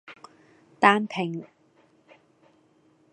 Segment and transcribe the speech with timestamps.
[0.79, 1.45] 單拼